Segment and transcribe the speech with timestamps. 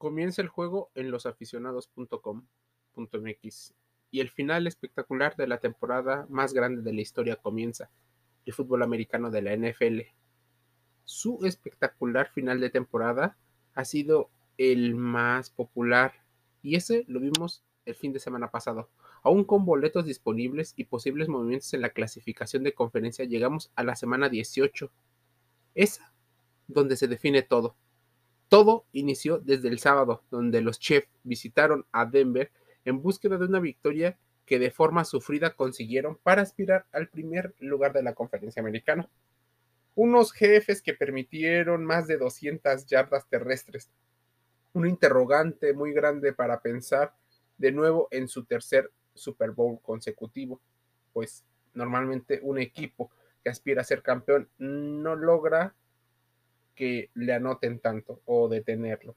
[0.00, 3.74] Comienza el juego en losaficionados.com.mx
[4.10, 7.90] y el final espectacular de la temporada más grande de la historia comienza,
[8.46, 10.00] el fútbol americano de la NFL.
[11.04, 13.36] Su espectacular final de temporada
[13.74, 16.14] ha sido el más popular
[16.62, 18.88] y ese lo vimos el fin de semana pasado.
[19.22, 23.96] Aún con boletos disponibles y posibles movimientos en la clasificación de conferencia, llegamos a la
[23.96, 24.90] semana 18.
[25.74, 26.14] Esa
[26.68, 27.76] donde se define todo.
[28.50, 32.50] Todo inició desde el sábado, donde los Chiefs visitaron a Denver
[32.84, 37.92] en búsqueda de una victoria que de forma sufrida consiguieron para aspirar al primer lugar
[37.92, 39.08] de la conferencia americana.
[39.94, 43.88] Unos jefes que permitieron más de 200 yardas terrestres.
[44.72, 47.14] Un interrogante muy grande para pensar
[47.56, 50.60] de nuevo en su tercer Super Bowl consecutivo,
[51.12, 53.12] pues normalmente un equipo
[53.44, 55.76] que aspira a ser campeón no logra
[56.80, 59.14] que le anoten tanto o detenerlo.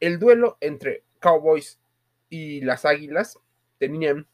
[0.00, 1.78] El duelo entre Cowboys
[2.30, 3.38] y las Águilas
[3.76, 4.26] tenían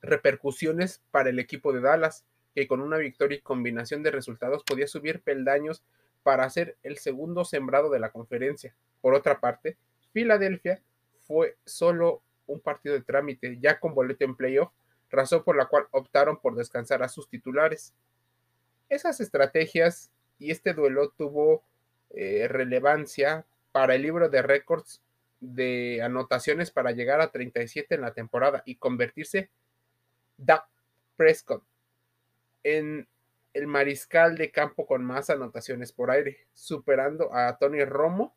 [0.00, 4.86] repercusiones para el equipo de Dallas, que con una victoria y combinación de resultados podía
[4.86, 5.82] subir peldaños
[6.22, 8.76] para ser el segundo sembrado de la conferencia.
[9.00, 9.76] Por otra parte,
[10.12, 10.80] Filadelfia
[11.18, 14.70] fue solo un partido de trámite, ya con boleto en playoff,
[15.10, 17.92] razón por la cual optaron por descansar a sus titulares.
[18.88, 21.62] Esas estrategias y este duelo tuvo
[22.10, 25.02] eh, relevancia para el libro de récords
[25.40, 29.50] de anotaciones para llegar a 37 en la temporada y convertirse
[30.36, 30.62] Doug
[31.16, 31.62] Prescott
[32.64, 33.06] en
[33.54, 38.34] el mariscal de campo con más anotaciones por aire, superando a Tony Romo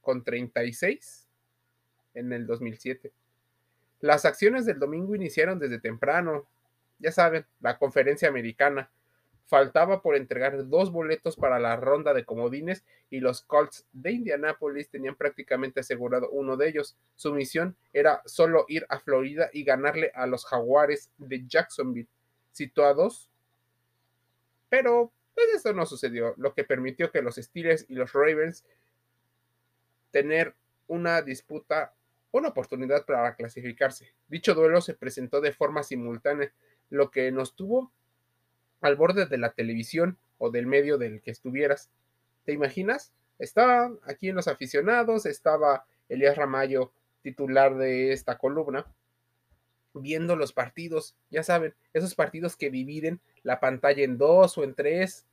[0.00, 1.26] con 36
[2.14, 3.12] en el 2007.
[4.00, 6.46] Las acciones del domingo iniciaron desde temprano,
[6.98, 8.90] ya saben, la conferencia americana,
[9.48, 14.90] faltaba por entregar dos boletos para la ronda de comodines y los Colts de Indianápolis
[14.90, 16.96] tenían prácticamente asegurado uno de ellos.
[17.16, 22.08] Su misión era solo ir a Florida y ganarle a los Jaguares de Jacksonville,
[22.52, 23.30] situados.
[24.68, 28.66] Pero pues eso no sucedió, lo que permitió que los Steelers y los Ravens
[30.10, 30.54] tener
[30.88, 31.94] una disputa,
[32.32, 34.12] una oportunidad para clasificarse.
[34.26, 36.52] Dicho duelo se presentó de forma simultánea,
[36.90, 37.92] lo que nos tuvo
[38.80, 41.90] al borde de la televisión o del medio del que estuvieras.
[42.44, 43.12] ¿Te imaginas?
[43.38, 48.86] Estaba aquí en los aficionados, estaba Elías Ramayo, titular de esta columna,
[49.94, 54.74] viendo los partidos, ya saben, esos partidos que dividen la pantalla en dos o en
[54.74, 55.26] tres.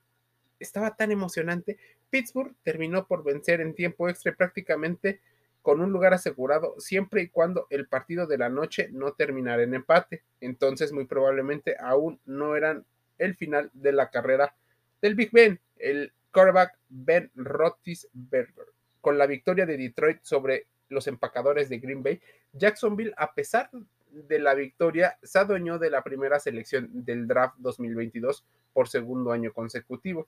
[0.60, 1.78] Estaba tan emocionante.
[2.10, 5.20] Pittsburgh terminó por vencer en tiempo extra prácticamente
[5.62, 9.74] con un lugar asegurado siempre y cuando el partido de la noche no terminara en
[9.74, 10.24] empate.
[10.40, 12.86] Entonces muy probablemente aún no eran
[13.18, 14.56] el final de la carrera
[15.02, 18.66] del Big Ben, el quarterback Ben Roethlisberger.
[19.02, 22.20] Con la victoria de Detroit sobre los empacadores de Green Bay,
[22.54, 23.70] Jacksonville, a pesar
[24.10, 29.54] de la victoria, se adueñó de la primera selección del draft 2022 por segundo año
[29.54, 30.28] consecutivo.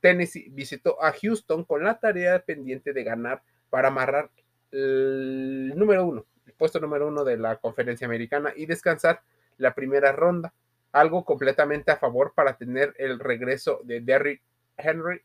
[0.00, 4.30] Tennessee visitó a Houston con la tarea pendiente de ganar para amarrar
[4.70, 9.22] el número uno, el puesto número uno de la conferencia americana y descansar
[9.56, 10.52] la primera ronda
[10.92, 14.42] algo completamente a favor para tener el regreso de Derrick
[14.76, 15.22] Henry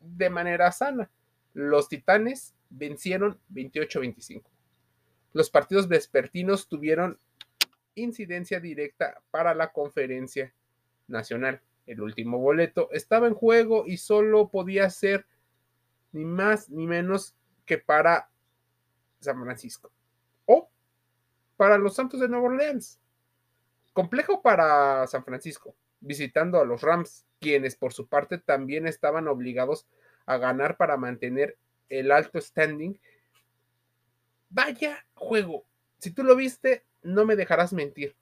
[0.00, 1.10] de manera sana.
[1.54, 4.42] Los Titanes vencieron 28-25.
[5.32, 7.18] Los partidos vespertinos tuvieron
[7.94, 10.52] incidencia directa para la conferencia
[11.06, 11.60] nacional.
[11.86, 15.26] El último boleto estaba en juego y solo podía ser
[16.12, 17.34] ni más ni menos
[17.64, 18.30] que para
[19.20, 19.90] San Francisco
[20.46, 20.70] o
[21.56, 23.00] para los Santos de Nueva Orleans.
[23.98, 29.88] Complejo para San Francisco, visitando a los Rams, quienes por su parte también estaban obligados
[30.24, 33.00] a ganar para mantener el alto standing.
[34.50, 35.64] Vaya juego.
[35.98, 38.14] Si tú lo viste, no me dejarás mentir.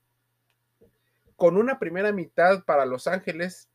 [1.37, 3.69] Con una primera mitad para Los Ángeles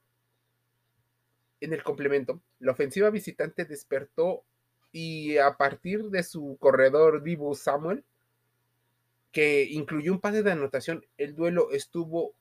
[1.60, 4.44] en el complemento, la ofensiva visitante despertó
[4.92, 8.04] y a partir de su corredor Dibu Samuel,
[9.32, 12.34] que incluyó un pase de anotación, el duelo estuvo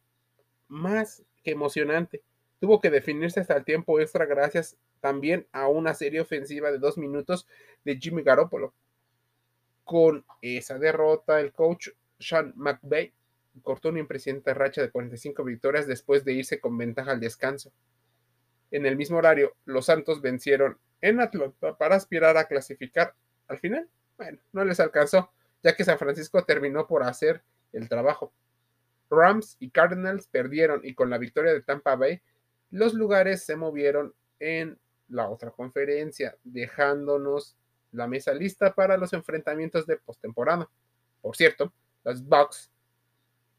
[0.68, 2.22] más que emocionante.
[2.58, 6.98] Tuvo que definirse hasta el tiempo extra gracias también a una serie ofensiva de dos
[6.98, 7.46] minutos
[7.84, 8.74] de Jimmy Garoppolo.
[9.84, 11.88] Con esa derrota, el coach
[12.18, 13.12] Sean McVay
[13.62, 17.72] cortó una impresionante racha de 45 victorias después de irse con ventaja al descanso.
[18.70, 23.14] En el mismo horario, los Santos vencieron en Atlanta para aspirar a clasificar.
[23.48, 25.32] Al final, bueno, no les alcanzó
[25.62, 27.42] ya que San Francisco terminó por hacer
[27.72, 28.32] el trabajo.
[29.10, 32.22] Rams y Cardinals perdieron y con la victoria de Tampa Bay,
[32.70, 34.78] los lugares se movieron en
[35.08, 37.56] la otra conferencia, dejándonos
[37.92, 40.68] la mesa lista para los enfrentamientos de postemporada.
[41.20, 41.72] Por cierto,
[42.04, 42.70] los Bucks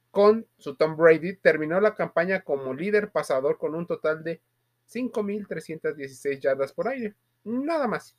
[0.09, 4.41] con su Tom Brady terminó la campaña como líder pasador con un total de
[4.89, 7.15] 5.316 yardas por aire.
[7.43, 8.15] Nada más.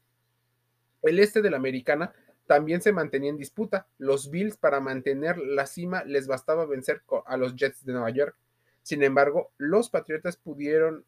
[1.02, 2.12] El este de la americana
[2.52, 3.87] también se mantenía en disputa.
[3.96, 8.37] Los Bills para mantener la cima les bastaba vencer a los Jets de Nueva York.
[8.82, 11.06] Sin embargo, los Patriotas pudieron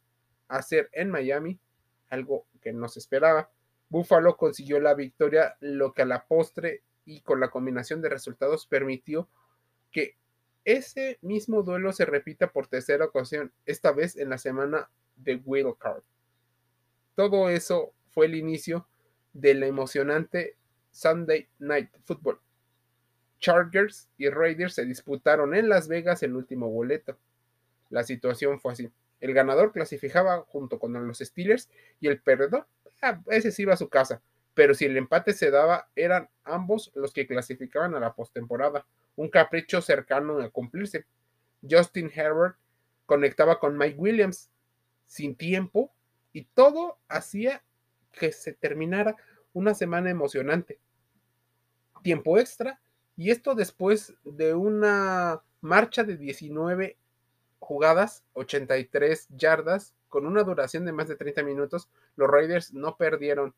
[0.48, 1.60] hacer en Miami
[2.08, 3.50] algo que no se esperaba.
[3.90, 8.66] Buffalo consiguió la victoria, lo que a la postre y con la combinación de resultados
[8.66, 9.28] permitió
[9.92, 10.16] que
[10.64, 15.76] ese mismo duelo se repita por tercera ocasión, esta vez en la semana de Wild
[15.76, 16.04] Card.
[17.14, 18.88] Todo eso fue el inicio
[19.34, 20.56] del emocionante
[20.94, 22.38] Sunday Night Football.
[23.40, 27.18] Chargers y Raiders se disputaron en Las Vegas el último boleto.
[27.90, 28.90] La situación fue así.
[29.20, 31.68] El ganador clasificaba junto con los Steelers
[32.00, 32.66] y el perdedor,
[33.02, 34.22] ah, ese sí iba a su casa.
[34.54, 38.86] Pero si el empate se daba, eran ambos los que clasificaban a la postemporada.
[39.16, 41.04] Un capricho cercano a cumplirse.
[41.68, 42.56] Justin Herbert
[43.04, 44.50] conectaba con Mike Williams
[45.06, 45.92] sin tiempo
[46.32, 47.62] y todo hacía
[48.12, 49.16] que se terminara
[49.52, 50.78] una semana emocionante.
[52.04, 52.82] Tiempo extra
[53.16, 56.98] y esto después de una marcha de 19
[57.60, 63.54] jugadas, 83 yardas, con una duración de más de 30 minutos, los Raiders no perdieron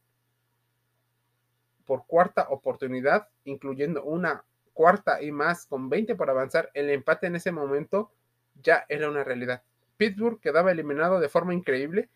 [1.86, 4.44] por cuarta oportunidad, incluyendo una
[4.74, 6.70] cuarta y más con 20 para avanzar.
[6.72, 8.12] El empate en ese momento
[8.62, 9.64] ya era una realidad.
[9.96, 12.10] Pittsburgh quedaba eliminado de forma increíble,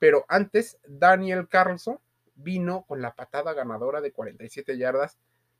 [0.00, 2.00] pero antes Daniel Carlson
[2.34, 5.16] vino con la patada ganadora de 47 yardas.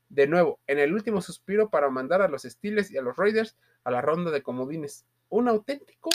[0.09, 3.57] De nuevo, en el último suspiro para mandar a los Steelers y a los Raiders
[3.85, 5.05] a la ronda de comodines.
[5.29, 6.11] Un auténtico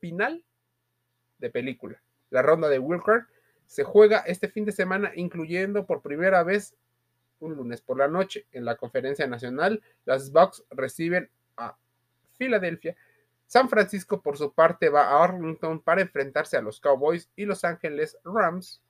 [0.00, 0.44] final
[1.38, 2.02] de película.
[2.30, 3.26] La ronda de Wilker
[3.66, 6.74] se juega este fin de semana, incluyendo por primera vez
[7.40, 9.82] un lunes por la noche en la conferencia nacional.
[10.04, 11.76] Las Bucks reciben a
[12.38, 12.96] Filadelfia
[13.46, 17.64] San Francisco, por su parte, va a Arlington para enfrentarse a los Cowboys y Los
[17.64, 18.82] Ángeles Rams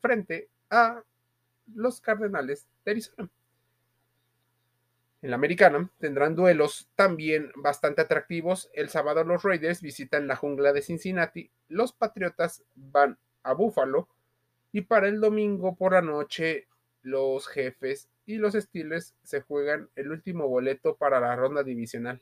[0.00, 1.02] frente a
[1.74, 3.28] los Cardenales de Arizona.
[5.20, 8.70] En la americana tendrán duelos también bastante atractivos.
[8.72, 14.08] El sábado los Raiders visitan la jungla de Cincinnati, los Patriotas van a Buffalo
[14.70, 16.68] y para el domingo por la noche
[17.02, 22.20] los jefes y los Steelers se juegan el último boleto para la ronda divisional.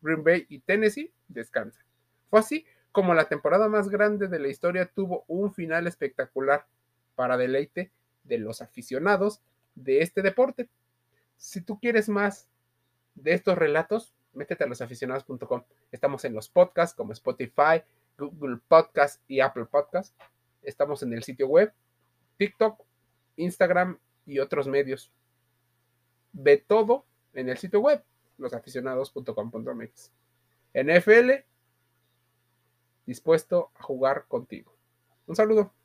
[0.00, 1.84] Green Bay y Tennessee descansan.
[2.30, 6.66] Fue así como la temporada más grande de la historia tuvo un final espectacular
[7.14, 7.90] para deleite
[8.24, 9.42] de los aficionados
[9.74, 10.68] de este deporte.
[11.36, 12.48] Si tú quieres más
[13.14, 15.62] de estos relatos, métete a losaficionados.com.
[15.92, 17.82] Estamos en los podcasts como Spotify,
[18.18, 20.14] Google Podcast y Apple Podcast.
[20.62, 21.72] Estamos en el sitio web,
[22.36, 22.82] TikTok,
[23.36, 25.12] Instagram y otros medios.
[26.32, 28.02] Ve todo en el sitio web
[28.38, 30.12] losaficionados.com.mx.
[30.74, 31.30] NFL,
[33.06, 34.74] dispuesto a jugar contigo.
[35.26, 35.75] Un saludo.